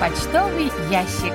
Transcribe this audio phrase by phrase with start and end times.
[0.00, 1.34] Почтовый ящик.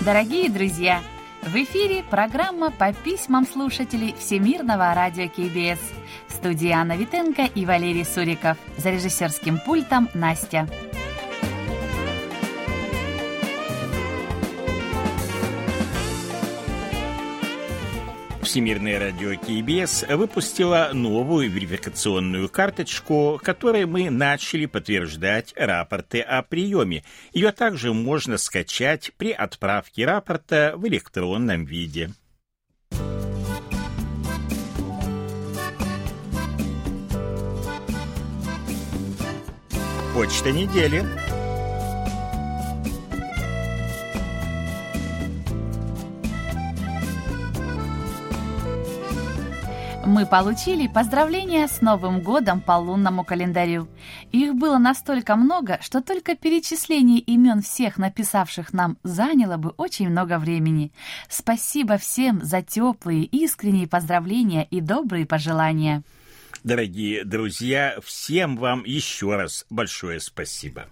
[0.00, 1.02] Дорогие друзья,
[1.42, 5.82] в эфире программа по письмам слушателей Всемирного радио КБС.
[6.28, 8.56] В студии Анна Витенко и Валерий Суриков.
[8.78, 10.66] За режиссерским пультом Настя.
[18.54, 27.02] Всемирное радио КБС выпустило новую верификационную карточку, которой мы начали подтверждать рапорты о приеме.
[27.32, 32.10] Ее также можно скачать при отправке рапорта в электронном виде.
[40.14, 41.02] Почта недели.
[50.14, 53.88] Мы получили поздравления с Новым годом по лунному календарю.
[54.30, 60.38] Их было настолько много, что только перечисление имен всех написавших нам заняло бы очень много
[60.38, 60.92] времени.
[61.28, 66.04] Спасибо всем за теплые, искренние поздравления и добрые пожелания.
[66.62, 70.86] Дорогие друзья, всем вам еще раз большое спасибо.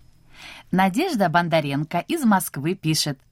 [0.72, 3.20] Надежда Бондаренко из Москвы пишет–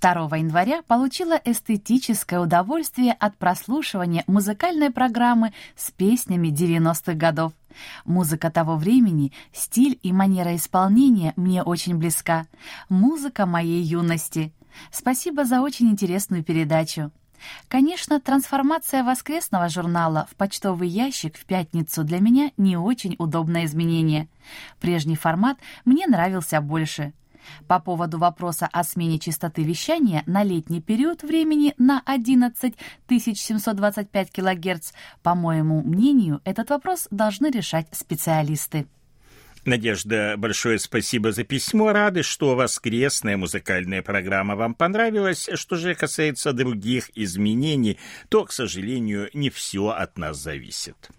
[0.00, 7.52] 2 января получила эстетическое удовольствие от прослушивания музыкальной программы с песнями 90-х годов.
[8.04, 12.46] Музыка того времени, стиль и манера исполнения мне очень близка.
[12.88, 14.52] Музыка моей юности.
[14.90, 17.10] Спасибо за очень интересную передачу.
[17.68, 24.28] Конечно, трансформация воскресного журнала в почтовый ящик в пятницу для меня не очень удобное изменение.
[24.80, 27.12] Прежний формат мне нравился больше—
[27.66, 32.74] по поводу вопроса о смене частоты вещания на летний период времени на 11
[33.08, 38.86] 725 кГц, по моему мнению, этот вопрос должны решать специалисты.
[39.64, 41.92] Надежда, большое спасибо за письмо.
[41.92, 45.48] Рады, что воскресная музыкальная программа вам понравилась.
[45.54, 47.98] Что же касается других изменений,
[48.30, 51.10] то, к сожалению, не все от нас зависит.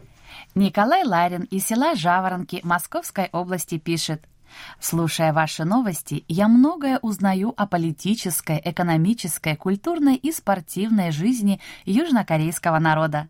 [0.55, 4.23] Николай Ларин из села Жаворонки Московской области пишет.
[4.79, 13.27] Слушая ваши новости, я многое узнаю о политической, экономической, культурной и спортивной жизни южнокорейского народа.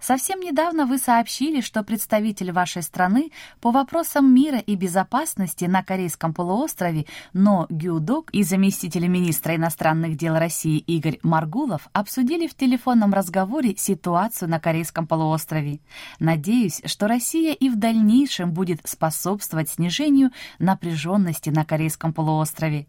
[0.00, 6.34] Совсем недавно вы сообщили, что представитель вашей страны по вопросам мира и безопасности на Корейском
[6.34, 13.74] полуострове Но Гюдок и заместитель министра иностранных дел России Игорь Маргулов обсудили в телефонном разговоре
[13.76, 15.80] ситуацию на Корейском полуострове.
[16.18, 22.86] Надеюсь, что Россия и в дальнейшем будет способствовать снижению напряженности на Корейском полуострове.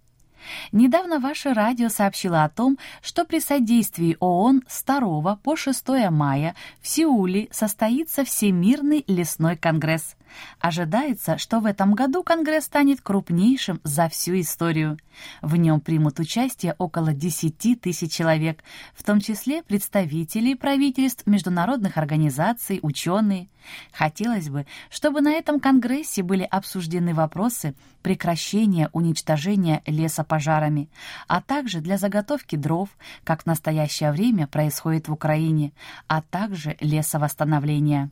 [0.72, 6.56] Недавно ваше радио сообщило о том, что при содействии ООН с 2 по 6 мая
[6.82, 10.16] в Сеуле состоится Всемирный лесной конгресс.
[10.60, 14.98] Ожидается, что в этом году Конгресс станет крупнейшим за всю историю.
[15.42, 18.64] В нем примут участие около 10 тысяч человек,
[18.96, 23.50] в том числе представители правительств, международных организаций, ученые.
[23.92, 30.90] Хотелось бы, чтобы на этом Конгрессе были обсуждены вопросы прекращения уничтожения леса пожарами,
[31.28, 32.90] а также для заготовки дров,
[33.24, 35.74] как в настоящее время происходит в Украине,
[36.08, 38.12] а также лесовосстановления.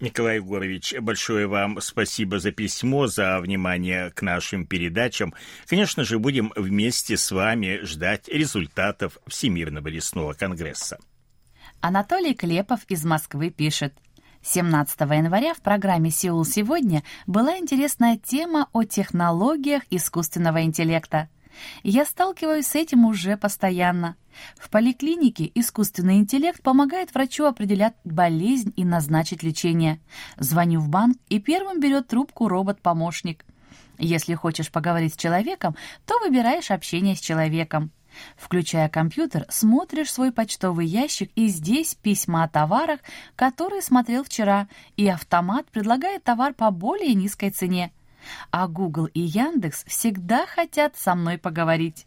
[0.00, 5.34] Николай Егорович, большое вам спасибо за письмо, за внимание к нашим передачам.
[5.66, 10.98] Конечно же, будем вместе с вами ждать результатов Всемирного лесного конгресса.
[11.80, 13.94] Анатолий Клепов из Москвы пишет.
[14.42, 21.28] 17 января в программе «Сеул сегодня» была интересная тема о технологиях искусственного интеллекта.
[21.82, 24.16] Я сталкиваюсь с этим уже постоянно.
[24.56, 30.00] В поликлинике искусственный интеллект помогает врачу определять болезнь и назначить лечение.
[30.36, 33.44] Звоню в банк, и первым берет трубку робот-помощник.
[33.98, 35.74] Если хочешь поговорить с человеком,
[36.06, 37.90] то выбираешь общение с человеком.
[38.36, 43.00] Включая компьютер, смотришь свой почтовый ящик, и здесь письма о товарах,
[43.36, 47.92] которые смотрел вчера, и автомат предлагает товар по более низкой цене.
[48.50, 52.06] А Google и Яндекс всегда хотят со мной поговорить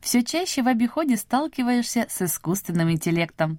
[0.00, 3.58] все чаще в обиходе сталкиваешься с искусственным интеллектом.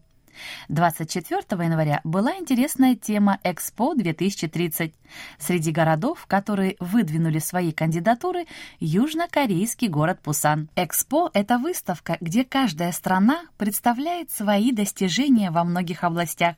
[0.69, 4.93] 24 января была интересная тема Экспо 2030.
[5.39, 8.45] Среди городов, которые выдвинули свои кандидатуры,
[8.79, 10.69] южнокорейский город Пусан.
[10.75, 16.55] Экспо— это выставка, где каждая страна представляет свои достижения во многих областях.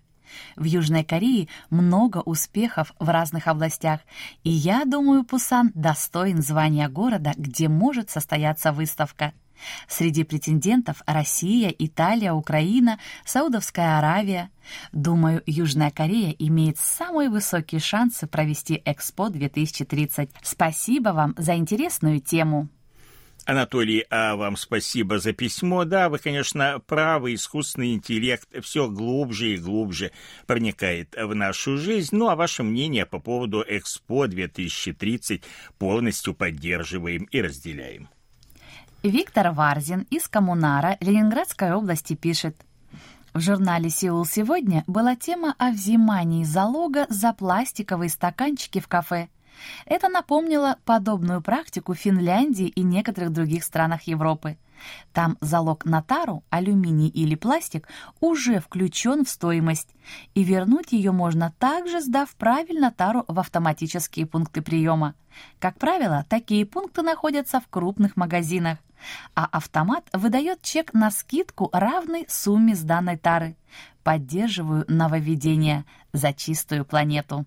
[0.56, 4.02] В Южной Корее много успехов в разных областях,
[4.44, 9.34] и я думаю, Пусан достоин звания города, где может состояться выставка.
[9.88, 14.50] Среди претендентов Россия, Италия, Украина, Саудовская Аравия.
[14.92, 20.30] Думаю, Южная Корея имеет самые высокие шансы провести Экспо 2030.
[20.42, 22.70] Спасибо вам за интересную тему.
[23.46, 25.84] Анатолий, а вам спасибо за письмо.
[25.84, 30.12] Да, вы, конечно, правы, искусственный интеллект все глубже и глубже
[30.48, 32.16] проникает в нашу жизнь.
[32.16, 35.44] Ну, а ваше мнение по поводу Экспо 2030
[35.78, 38.08] полностью поддерживаем и разделяем.
[39.04, 42.56] Виктор Варзин из Коммунара Ленинградской области пишет.
[43.34, 49.28] В журнале «Сеул сегодня» была тема о взимании залога за пластиковые стаканчики в кафе.
[49.86, 54.58] Это напомнило подобную практику в Финляндии и некоторых других странах Европы.
[55.12, 57.88] Там залог на тару, алюминий или пластик
[58.20, 59.96] уже включен в стоимость,
[60.34, 65.16] и вернуть ее можно также, сдав правильно тару в автоматические пункты приема.
[65.60, 68.78] Как правило, такие пункты находятся в крупных магазинах,
[69.36, 73.56] а автомат выдает чек на скидку, равный сумме сданной тары.
[74.04, 77.46] Поддерживаю нововведение за чистую планету.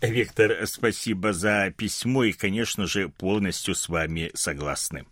[0.00, 5.04] Виктор, спасибо за письмо и, конечно же, полностью с вами согласны.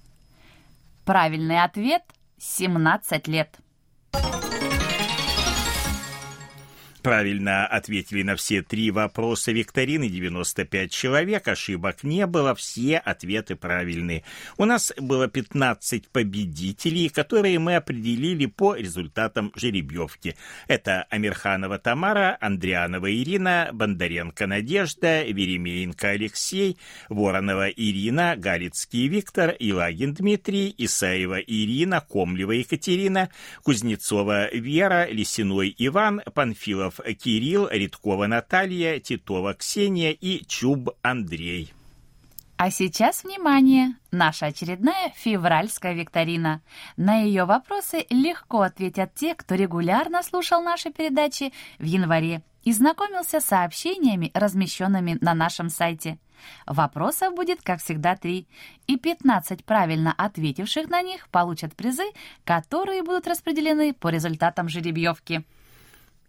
[1.06, 2.02] Правильный ответ
[2.38, 3.56] 17 лет.
[7.06, 14.24] Правильно ответили на все три вопроса викторины 95 человек, ошибок не было, все ответы правильные.
[14.58, 20.34] У нас было 15 победителей, которые мы определили по результатам жеребьевки.
[20.66, 26.76] Это Амирханова Тамара, Андрианова Ирина, Бондаренко Надежда, Веремеенко Алексей,
[27.08, 33.30] Воронова Ирина, Галицкий Виктор, Илагин Дмитрий, Исаева Ирина, Комлева Екатерина,
[33.62, 41.72] Кузнецова Вера, Лисиной Иван, Панфилов Кирилл, Редкова Наталья, Титова Ксения и Чуб Андрей.
[42.58, 46.62] А сейчас, внимание, наша очередная февральская викторина.
[46.96, 53.40] На ее вопросы легко ответят те, кто регулярно слушал наши передачи в январе и знакомился
[53.40, 56.18] с сообщениями, размещенными на нашем сайте.
[56.66, 58.48] Вопросов будет, как всегда, три,
[58.86, 62.04] и 15 правильно ответивших на них получат призы,
[62.44, 65.44] которые будут распределены по результатам жеребьевки.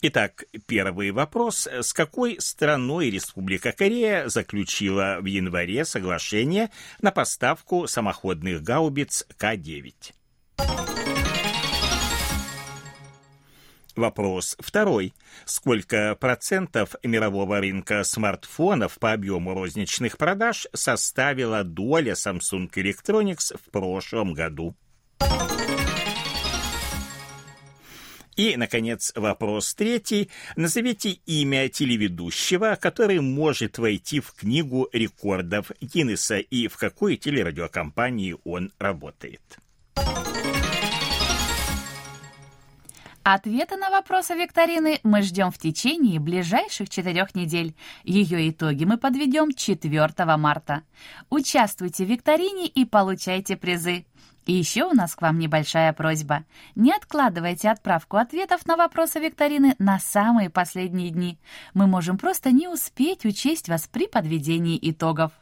[0.02, 1.68] Итак, первый вопрос.
[1.68, 6.70] С какой страной Республика Корея заключила в январе соглашение
[7.02, 9.94] на поставку самоходных гаубиц К-9?
[13.96, 15.16] Вопрос второй.
[15.46, 24.34] Сколько процентов мирового рынка смартфонов по объему розничных продаж составила доля Samsung Electronics в прошлом
[24.34, 24.76] году?
[28.38, 30.30] И, наконец, вопрос третий.
[30.56, 38.72] Назовите имя телеведущего, который может войти в книгу рекордов Гиннесса и в какой телерадиокомпании он
[38.78, 39.42] работает.
[43.24, 47.76] Ответы на вопросы викторины мы ждем в течение ближайших четырех недель.
[48.06, 50.84] Ее итоги мы подведем 4 марта.
[51.30, 54.06] Участвуйте в викторине и получайте призы.
[54.48, 56.46] И еще у нас к вам небольшая просьба.
[56.74, 61.38] Не откладывайте отправку ответов на вопросы викторины на самые последние дни.
[61.74, 65.34] Мы можем просто не успеть учесть вас при подведении итогов.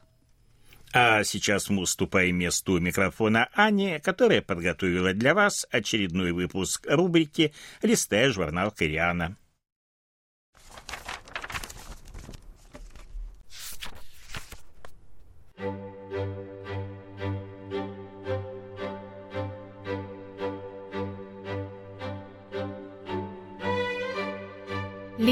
[0.92, 8.32] А сейчас мы уступаем месту микрофона Ане, которая подготовила для вас очередной выпуск рубрики «Листая
[8.32, 9.36] журнал Кориана».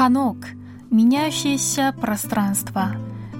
[0.00, 0.46] Ханок–
[0.90, 2.92] меняющееся пространство.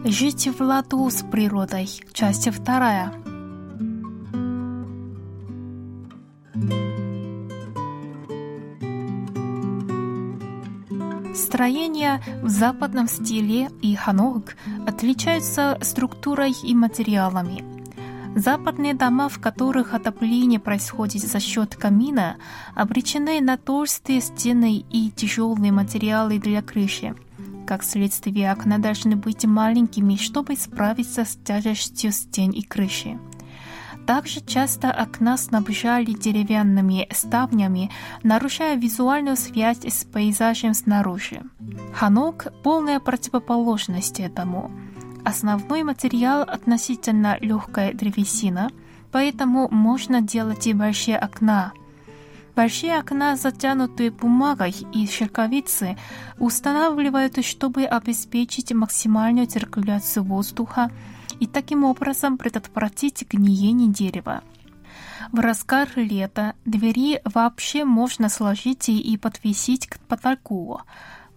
[0.05, 1.88] Жить в ладу с природой.
[2.12, 3.14] Часть вторая.
[11.35, 14.55] Строения в западном стиле и ханок
[14.87, 17.64] отличаются структурой и материалами–
[18.37, 22.37] Западные дома, в которых отопление происходит за счет камина,
[22.76, 27.14] обречены на толстые стены и тяжелые материалы для крыши.
[27.66, 33.18] Как следствие, окна должны быть маленькими, чтобы справиться с тяжестью стен и крыши.
[34.06, 37.90] Также часто окна снабжали деревянными ставнями,
[38.22, 41.42] нарушая визуальную связь с пейзажем снаружи.
[41.94, 44.70] Ханок– полная противоположность этому–
[45.24, 48.70] Основной материал относительно легкая древесина,
[49.12, 51.72] поэтому можно делать и большие окна.
[52.56, 55.96] Большие окна, затянутые бумагой и шелковицы,
[56.38, 60.90] устанавливают, чтобы обеспечить максимальную циркуляцию воздуха
[61.38, 64.42] и таким образом предотвратить гниение дерева.
[65.32, 70.80] В разгар лета двери вообще можно сложить и подвесить к потолку,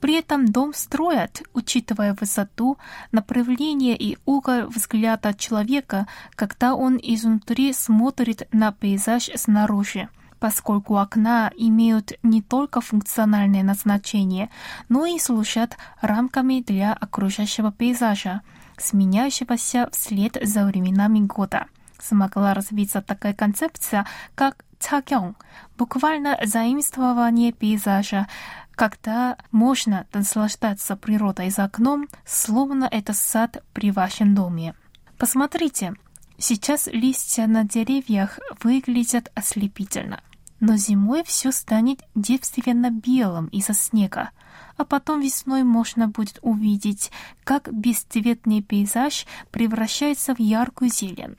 [0.04, 2.78] при этом дом строят, учитывая высоту,
[3.14, 12.12] направление и угол взгляда человека, когда он изнутри смотрит на пейзаж снаружи поскольку окна имеют
[12.22, 14.50] не только функциональное назначение,
[14.90, 18.42] но и служат рамками для окружающего пейзажа,
[18.78, 21.68] сменяющегося вслед за временами года.
[21.98, 24.06] Смогла развиться такая концепция,
[24.36, 25.38] как цакён,
[25.78, 28.28] буквально заимствование пейзажа,
[28.76, 34.76] когда можно наслаждаться природой за окном, словно это сад при вашем доме.
[35.18, 35.94] Посмотрите,
[36.38, 40.22] сейчас листья на деревьях выглядят ослепительно,
[40.60, 44.32] но зимой все станет девственно белым из-за снега,
[44.78, 47.12] а потом весной можно будет увидеть,
[47.44, 51.36] как бесцветный пейзаж превращается в яркую зелень.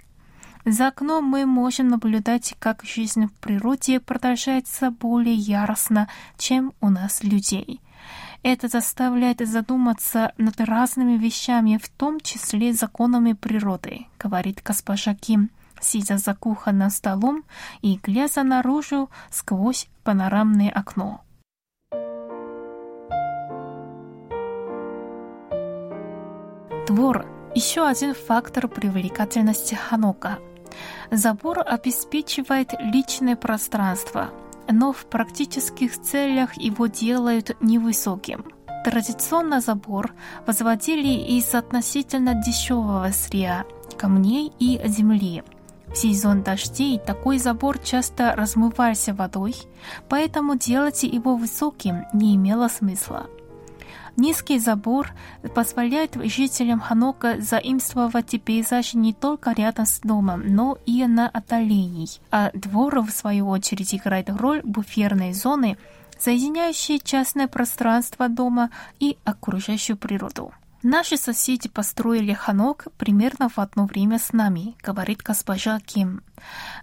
[0.64, 7.23] За окном мы можем наблюдать, как жизнь в природе продолжается более яростно, чем у нас
[7.23, 7.83] людей.
[8.42, 15.50] Это заставляет задуматься над разными вещами, в том числе законами природы, говорит госпожа Ким,
[15.83, 17.44] сидя за кухонным столом
[17.83, 21.21] и глядя наружу сквозь панорамное окно.
[26.87, 30.38] Двор– еще один фактор привлекательности Ханока–
[31.11, 34.31] Забор обеспечивает личное пространство,
[34.69, 38.45] но в практических целях его делают невысоким.
[38.85, 40.12] Традиционно забор
[40.47, 43.64] возводили из относительно дешевого сырья,
[43.97, 45.43] камней и земли.
[45.87, 49.54] В сезон дождей такой забор часто размывался водой,
[50.09, 53.26] поэтому делать его высоким не имело смысла.
[54.16, 55.11] Низкий забор
[55.54, 62.09] позволяет жителям Ханока заимствовать пейзаж не только рядом с домом, но и на отдалении.
[62.30, 65.76] А двор, в свою очередь, играет роль буферной зоны,
[66.18, 70.52] соединяющей частное пространство дома и окружающую природу.
[70.87, 76.21] Наши соседи построили ханок примерно в одно время с нами, говорит госпожа Ким.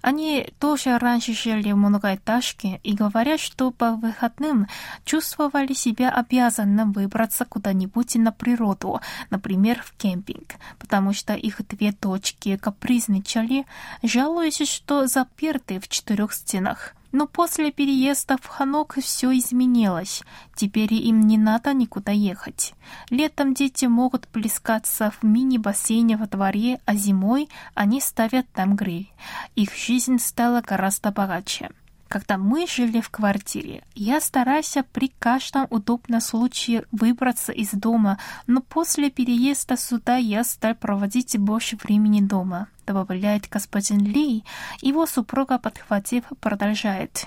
[0.02, 4.68] Они тоже раньше жили в многоэтажке и говорят, что по выходным
[5.06, 12.58] чувствовали себя обязанным выбраться куда-нибудь на природу, например, в кемпинг, потому что их две дочки
[12.58, 13.68] капризничали,
[14.02, 16.96] жалуясь, что заперты в четырех стенах.
[17.12, 20.24] Но после переезда в Ханок все изменилось.
[20.56, 22.74] Теперь им не надо никуда ехать.
[23.10, 29.12] Летом дети могут плескаться в мини-бассейне во дворе, а зимой они ставят там гриль.
[29.56, 31.72] Их жизнь стала гораздо богаче.
[32.12, 38.60] Когда мы жили в квартире, я стараюсь при каждом удобном случае выбраться из дома, но
[38.60, 44.44] после переезда сюда я стал проводить больше времени дома, добавляет господин Ли.
[44.82, 47.26] Его супруга, подхватив, продолжает.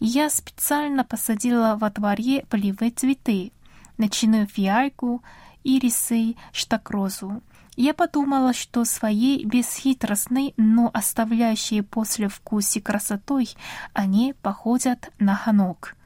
[0.00, 3.52] Я специально посадила во дворе полевые цветы,
[3.98, 5.22] ночную фиалку,
[5.64, 7.42] ирисы, штакрозу.
[7.76, 13.50] Я подумала, что своей бесхитростной, но оставляющей послевкусие красотой
[13.92, 15.96] они походят на ханок.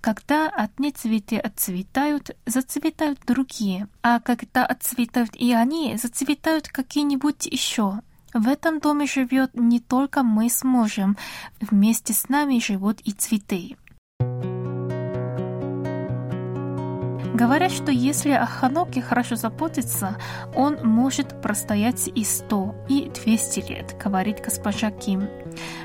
[0.00, 8.00] Когда одни цветы отцветают, зацветают другие, а когда отцветают и они, зацветают какие-нибудь еще.
[8.36, 11.16] В этом доме живет не только мы с мужем,
[11.58, 13.78] вместе с нами живут и цветы.
[17.34, 20.18] Говорят, что если о Ханоке хорошо заботиться,
[20.54, 25.22] он может простоять и сто, и двести лет, говорит госпожа Ким.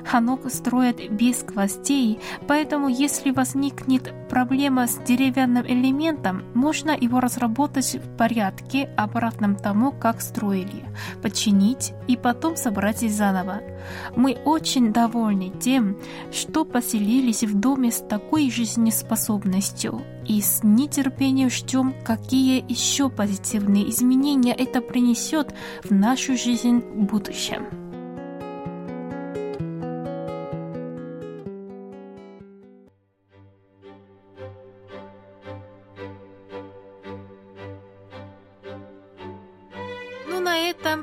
[0.05, 8.17] Ханок строят без гвоздей, поэтому если возникнет проблема с деревянным элементом, можно его разработать в
[8.17, 10.85] порядке, обратном тому, как строили,
[11.21, 13.61] починить и потом собрать заново.
[14.15, 15.97] Мы очень довольны тем,
[16.31, 24.53] что поселились в доме с такой жизнеспособностью и с нетерпением ждем, какие еще позитивные изменения
[24.53, 27.80] это принесет в нашу жизнь в будущем.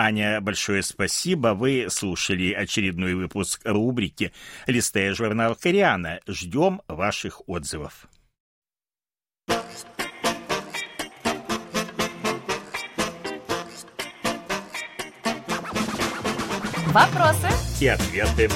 [0.00, 1.54] Аня, большое спасибо.
[1.54, 4.32] Вы слушали очередной выпуск рубрики
[4.68, 6.20] «Листая журнал Кориана».
[6.28, 8.06] Ждем ваших отзывов.
[16.92, 17.48] Вопросы?
[17.80, 18.48] И ответы.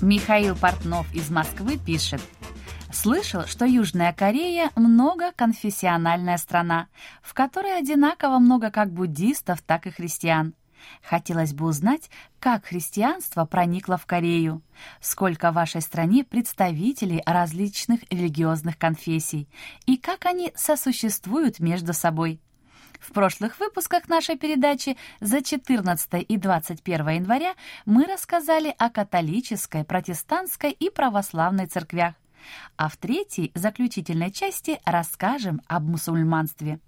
[0.00, 2.22] Михаил Портнов из Москвы пишет.
[3.06, 6.88] Слышал, что Южная Корея многоконфессиональная страна,
[7.22, 10.54] в которой одинаково много как буддистов, так и христиан.
[11.08, 14.60] Хотелось бы узнать, как христианство проникло в Корею,
[15.00, 19.48] сколько в вашей стране представителей различных религиозных конфессий
[19.86, 22.40] и как они сосуществуют между собой.
[22.98, 30.72] В прошлых выпусках нашей передачи за 14 и 21 января мы рассказали о католической, протестантской
[30.72, 32.14] и православной церквях,
[32.76, 36.80] а в третьей, заключительной части расскажем об мусульманстве.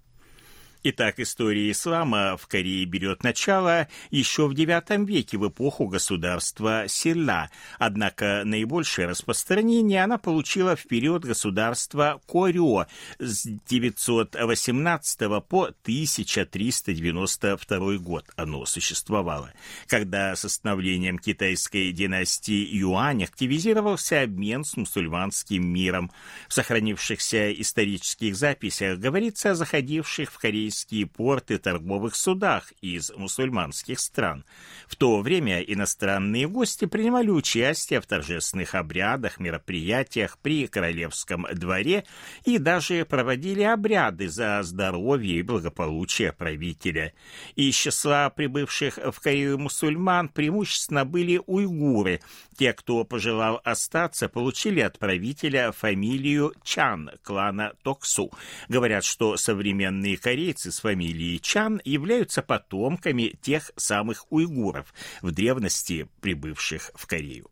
[0.85, 7.51] Итак, история ислама в Корее берет начало еще в IX веке в эпоху государства Силла,
[7.81, 12.87] однако наибольшее распространение она получила в период государства Корё
[13.19, 19.53] с 918 по 1392 год оно существовало,
[19.89, 26.13] когда с остановлением китайской династии Юань активизировался обмен с мусульманским миром.
[26.49, 33.99] В сохранившихся исторических записях говорится о заходивших в Корее корейские порты торговых судах из мусульманских
[33.99, 34.45] стран.
[34.87, 42.05] В то время иностранные гости принимали участие в торжественных обрядах, мероприятиях при королевском дворе
[42.45, 47.15] и даже проводили обряды за здоровье и благополучие правителя.
[47.57, 52.21] Из числа прибывших в Корею мусульман преимущественно были уйгуры.
[52.59, 58.31] Те, кто пожелал остаться, получили от правителя фамилию Чан, клана Токсу.
[58.69, 64.93] Говорят, что современные корейцы корейцы с фамилией Чан являются потомками тех самых уйгуров,
[65.23, 67.47] в древности прибывших в Корею.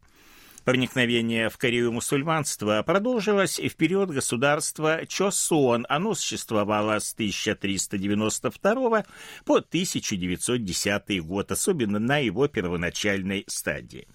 [0.65, 5.87] Проникновение в Корею мусульманства продолжилось и в период государства Чосон.
[5.89, 9.05] Оно существовало с 1392
[9.45, 14.09] по 1910 год, особенно на его первоначальной стадии.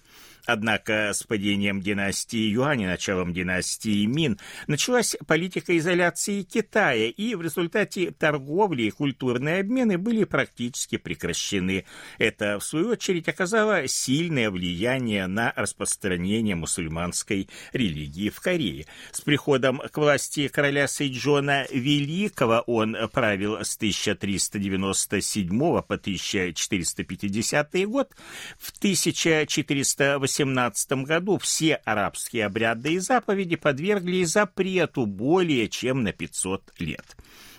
[0.44, 7.42] Однако с падением династии Юань и началом династии Мин началась политика изоляции Китая, и в
[7.42, 11.84] результате торговли и культурные обмены были практически прекращены.
[12.18, 18.86] Это, в свою очередь, оказало сильное влияние на распространение мусульманской религии в Корее.
[19.12, 28.10] С приходом к власти короля Сейджона Великого он правил с 1397 по 1450 год.
[28.58, 36.72] В 1480 18 году все арабские обряды и заповеди подвергли запрету более чем на 500
[36.78, 37.16] лет.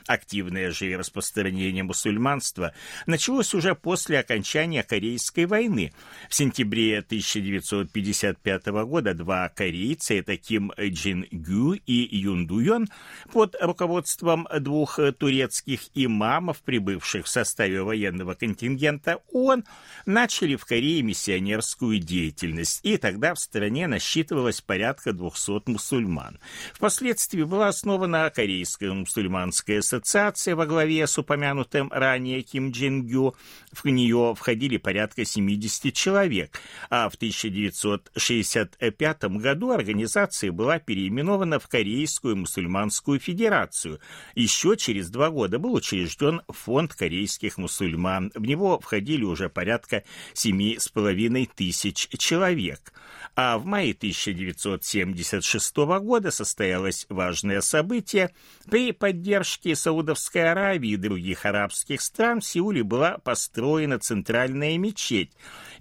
[0.08, 2.74] Активное же распространение мусульманства
[3.06, 5.94] началось уже после окончания Корейской войны.
[6.30, 12.90] В сентябре 1955 года два корейца, это Ким Джин Гю и Юн Дуйон,
[13.32, 19.64] под руководством двух турецких имамов, прибывших в составе военного контингента ООН,
[20.06, 26.40] начали в Корее миссионерскую деятельность, и тогда в стране насчитывалось порядка 200 мусульман.
[26.74, 33.36] Впоследствии была основана Корейская мусульманская ассоциация во главе с упомянутым ранее Ким Джин Гю.
[33.72, 42.38] В нее входили порядка 70 человек, а в 1965 году организация была переименована в Корейскую
[42.38, 44.00] мусульманскую федерацию.
[44.36, 48.32] Еще через два года был учрежден фонд корейских мусульман.
[48.34, 50.04] В него входили уже порядка
[50.34, 52.94] семи с половиной тысяч человек.
[53.36, 58.30] А в мае 1976 года состоялось важное событие.
[58.70, 65.32] При поддержке Саудовской Аравии и других арабских стран в Сеуле была построена центральная мечеть.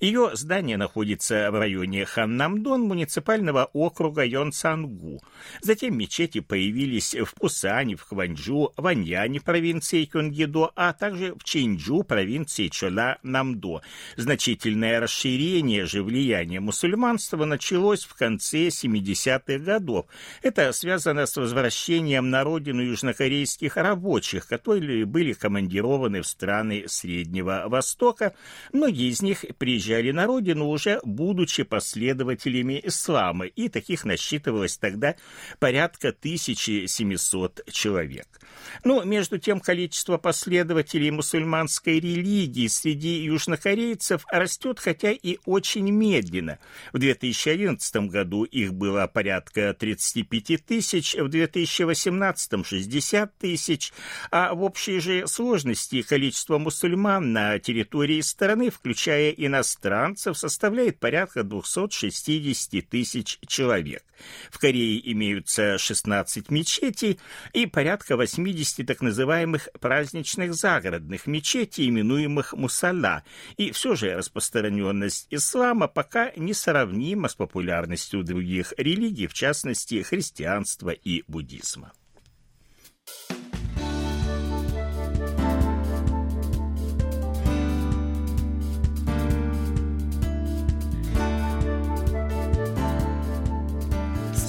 [0.00, 5.22] Ее здание находится в районе Ханнамдон муниципального округа Йонсангу.
[5.60, 12.02] Затем мечети появились в Пусане, в Хванчжу, в Аньяне провинции Кёнгидо, а также в Чинджу
[12.02, 13.82] провинции Чола-Намдо.
[14.16, 20.06] Значительное расширение же влияния мусульманства началось в конце 70-х годов.
[20.42, 28.34] Это связано с возвращением на родину южнокорейских рабочих, которые были командированы в страны Среднего Востока.
[28.72, 35.14] Многие из них приезжали на родину уже будучи последователями ислама, и таких насчитывалось тогда
[35.58, 38.26] порядка 1700 человек.
[38.84, 46.58] Но между тем количество последователей мусульманской религии среди южнокорейцев растет, хотя и очень медленно.
[46.94, 53.81] В 2011 году их было порядка 35 тысяч, в 2018– 60 тысяч,
[54.30, 62.88] а в общей же сложности количество мусульман на территории страны, включая иностранцев, составляет порядка 260
[62.88, 64.04] тысяч человек.
[64.50, 67.18] В Корее имеются 16 мечетей
[67.52, 73.24] и порядка 80 так называемых праздничных загородных мечетей, именуемых мусалла,
[73.56, 81.24] и все же распространенность ислама пока несравнима с популярностью других религий, в частности христианства и
[81.26, 81.92] буддизма.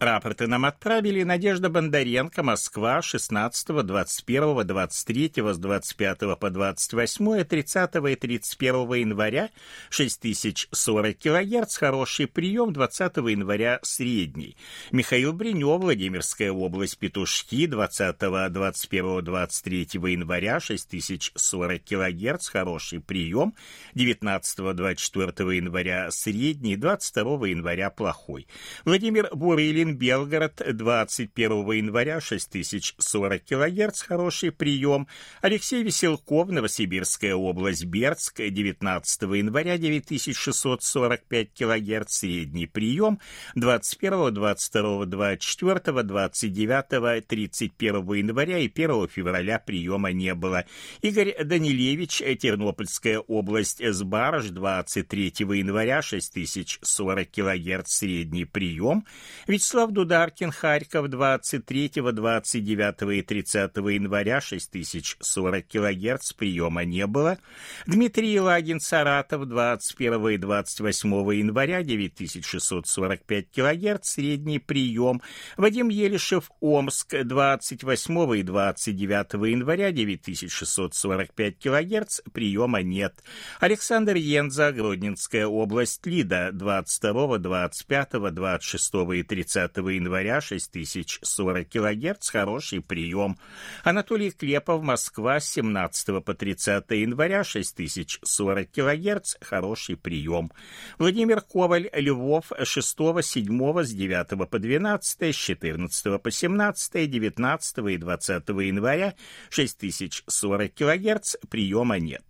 [0.00, 8.16] Рапорты нам отправили Надежда Бондаренко, Москва, 16, 21, 23, с 25 по 28, 30 и
[8.16, 9.50] 31 января
[9.90, 14.56] 6040 кГц, хороший прием, 20 января средний.
[14.90, 18.18] Михаил Бринев, Владимирская область, Петушки, 20,
[18.50, 23.54] 21, 23 января 6040 кГц, хороший прием,
[23.94, 28.48] 19, 24 января средний, 22 января плохой.
[28.84, 35.06] Владимир Бурылин, Белгород, 21 января, 6040 кГц, хороший прием.
[35.42, 43.20] Алексей Веселков, Новосибирская область, Бердск, 19 января, 9645 кГц, средний прием.
[43.54, 50.64] 21, 22, 24, 29, 31 января и 1 февраля приема не было.
[51.02, 59.04] Игорь Данилевич, Тернопольская область, Сбарж, 23 января, 6040 кГц, средний прием.
[59.46, 67.38] Вячеслав Вячеслав Дударкин, Харьков, 23, 29 и 30 января 6040 кГц, приема не было.
[67.84, 75.20] Дмитрий Лагин, Саратов, 21 и 28 января 9645 кГц, средний прием.
[75.56, 83.24] Вадим Елишев, Омск, 28 и 29 января 9645 кГц, приема нет.
[83.58, 93.38] Александр Енза, Гродненская область, Лида, 22, 25, 26 и 30 января 6040 кГц, хороший прием.
[93.82, 100.50] Анатолий Клепов, Москва, с 17 по 30 января 6040 кГц, хороший прием.
[100.98, 107.96] Владимир Коваль, Львов, 6, 7, с 9 по 12, с 14 по 17, 19 и
[107.96, 109.14] 20 января
[109.50, 112.24] 6040 кГц, приема нет.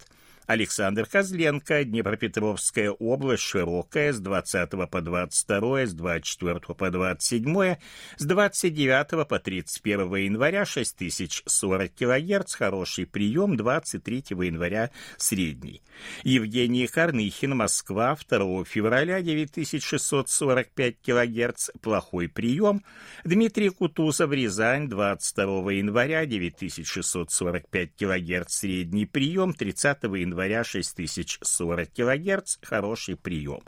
[0.46, 7.76] Александр Козленко, Днепропетровская область, широкая, с 20 по 22, с 24 по 27,
[8.18, 15.82] с 29 по 31 января 6040 кГц, хороший прием, 23 января средний.
[16.24, 22.84] Евгений Корныхин, Москва, 2 февраля 9645 кГц, плохой прием.
[23.24, 33.16] Дмитрий Кутузов, Рязань, 22 января 9645 кГц, средний прием, 30 января января 6040 кГц, хороший
[33.16, 33.60] прием.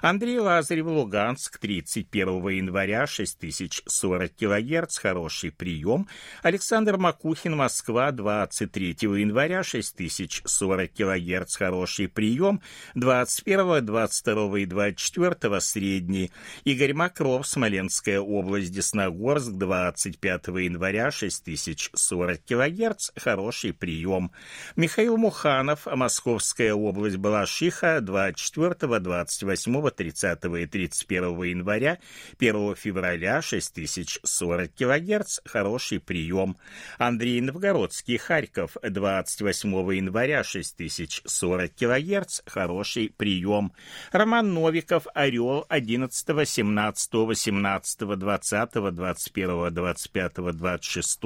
[0.00, 6.08] Андрей Лазарев, Луганск, 31 января 6040 кГц, хороший прием.
[6.42, 12.62] Александр Макухин, Москва, 23 января 6040 кГц, хороший прием.
[12.94, 16.30] 21, 22 и 24 средний.
[16.64, 24.32] Игорь Макров, Смоленская область, Десногорск, 25 января 6040 кГц, хороший прием.
[24.76, 31.98] Михаил Муханов, Московская область Балашиха 24, 28, 30 и 31 января,
[32.38, 36.58] 1 февраля 6040 кГц, хороший прием.
[36.98, 43.72] Андрей Новгородский, Харьков 28 января 6040 кГц, хороший прием.
[44.12, 51.20] Роман Новиков, Орел 11, 17, 18, 20, 21, 25, 26,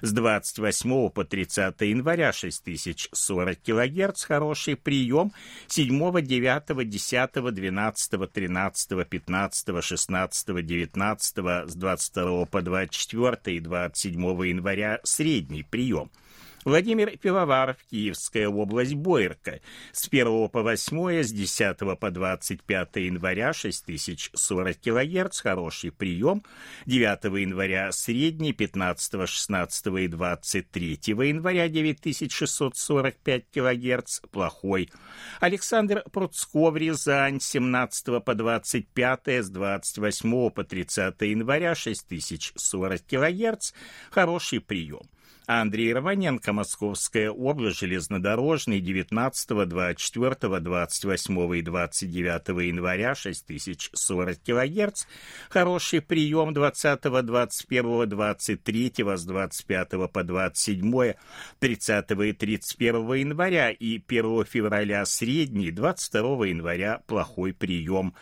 [0.00, 5.32] с 28 по 30 января 6040 кГц, Герц хороший прием
[5.66, 15.00] 7, 9, 10, 12, 13, 15, 16, 19, с 22 по 24 и 27 января
[15.02, 16.10] средний прием–
[16.66, 19.60] Владимир Пивоваров, Киевская область, Боярка.
[19.92, 26.42] С 1 по 8, с 10 по 25 января 6040 кГц, хороший прием.
[26.86, 34.90] 9 января средний, 15, 16 и 23 января 9645 кГц, плохой.
[35.38, 43.72] Александр Пруцков, Рязань, 17 по 25, с 28 по 30 января 6040 кГц,
[44.10, 45.08] хороший прием.
[45.46, 55.04] Андрей Романенко, Московская область, железнодорожный, 19, 24, 28 и 29 января 6040 кГц,
[55.48, 61.14] хороший прием 20, 21, 23, с 25 по 27,
[61.60, 68.14] 30 и 31 января и 1 февраля средний, 22 января плохой прием.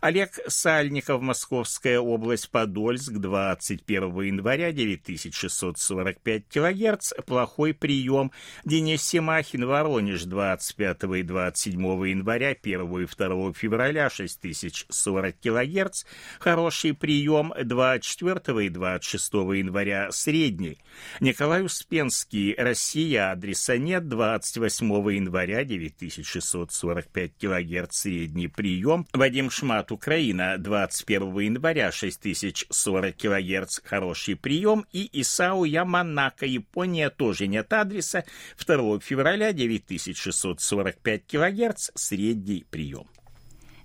[0.00, 8.32] Олег Сальников, Московская область, Подольск, 21 января 9645 кГц, кГц, плохой прием.
[8.64, 16.04] Денис Семахин, Воронеж, 25 и 27 января, 1 и 2 февраля, 6040 кГц,
[16.38, 17.52] хороший прием.
[17.62, 20.78] 24 и 26 января, средний.
[21.20, 29.06] Николай Успенский, Россия, адреса нет, 28 января, 9645 кГц, средний прием.
[29.12, 34.86] Вадим Шмат, Украина, 21 января, 6040 кГц, хороший прием.
[34.92, 38.24] И Исау Яманака, Япония тоже нет адреса.
[38.64, 43.06] 2 февраля 9645 кГц, средний прием.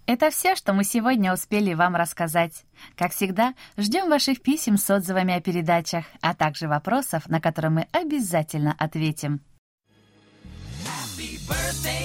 [0.07, 2.63] Это все, что мы сегодня успели вам рассказать.
[2.95, 7.87] Как всегда, ждем ваших писем с отзывами о передачах, а также вопросов, на которые мы
[7.91, 9.41] обязательно ответим.
[10.85, 12.04] Happy birthday.